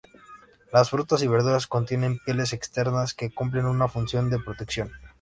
Las 0.73 0.89
frutas 0.89 1.21
y 1.21 1.27
verduras 1.27 1.67
contienen 1.67 2.17
pieles 2.17 2.53
externas 2.53 3.13
que 3.13 3.29
cumplen 3.29 3.67
una 3.67 3.87
función 3.87 4.31
de 4.31 4.39
protección. 4.39 4.91